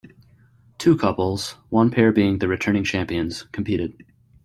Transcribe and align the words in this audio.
Two 0.79 0.97
couples, 0.97 1.51
one 1.69 1.91
pair 1.91 2.11
being 2.11 2.39
the 2.39 2.47
returning 2.47 2.83
champions, 2.83 3.43
competed. 3.51 4.03